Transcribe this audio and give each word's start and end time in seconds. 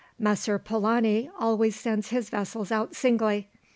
Messer 0.17 0.57
Polani 0.57 1.29
always 1.39 1.75
sends 1.79 2.09
his 2.09 2.31
vessels 2.31 2.71
out 2.71 2.95
singly. 2.95 3.49